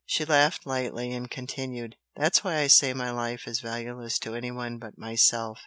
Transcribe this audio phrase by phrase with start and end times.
[0.07, 4.79] She laughed lightly, and continued, "That's why I say my life is valueless to anyone
[4.79, 5.59] but myself.